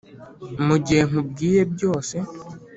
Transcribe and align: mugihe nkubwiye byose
mugihe 0.65 1.03
nkubwiye 1.09 1.61
byose 1.73 2.15